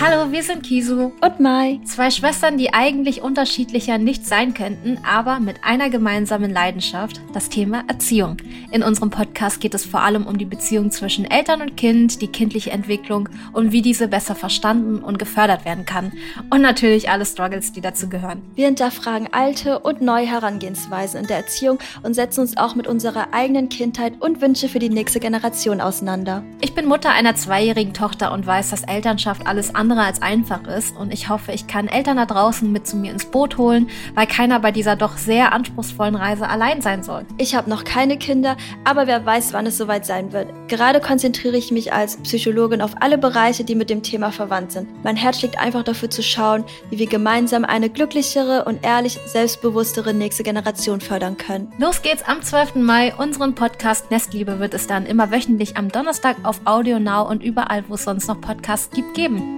[0.00, 1.80] Hallo, wir sind Kisu und Mai.
[1.84, 7.82] Zwei Schwestern, die eigentlich unterschiedlicher nicht sein könnten, aber mit einer gemeinsamen Leidenschaft, das Thema
[7.88, 8.36] Erziehung.
[8.70, 12.28] In unserem Podcast geht es vor allem um die Beziehung zwischen Eltern und Kind, die
[12.28, 16.12] kindliche Entwicklung und wie diese besser verstanden und gefördert werden kann.
[16.48, 18.42] Und natürlich alle Struggles, die dazu gehören.
[18.54, 23.34] Wir hinterfragen alte und neue Herangehensweisen in der Erziehung und setzen uns auch mit unserer
[23.34, 26.44] eigenen Kindheit und Wünsche für die nächste Generation auseinander.
[26.60, 30.96] Ich bin Mutter einer zweijährigen Tochter und weiß, dass Elternschaft alles andere als einfach ist
[30.96, 34.26] und ich hoffe, ich kann Eltern da draußen mit zu mir ins Boot holen, weil
[34.26, 37.24] keiner bei dieser doch sehr anspruchsvollen Reise allein sein soll.
[37.38, 40.48] Ich habe noch keine Kinder, aber wer weiß, wann es soweit sein wird.
[40.68, 44.88] Gerade konzentriere ich mich als Psychologin auf alle Bereiche, die mit dem Thema verwandt sind.
[45.04, 50.12] Mein Herz schlägt einfach dafür zu schauen, wie wir gemeinsam eine glücklichere und ehrlich selbstbewusstere
[50.12, 51.72] nächste Generation fördern können.
[51.78, 52.76] Los geht's am 12.
[52.76, 53.14] Mai.
[53.16, 57.84] Unseren Podcast Nestliebe wird es dann immer wöchentlich am Donnerstag auf Audio Now und überall,
[57.88, 59.57] wo es sonst noch Podcasts gibt, geben.